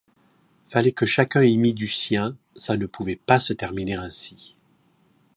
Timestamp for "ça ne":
2.55-2.87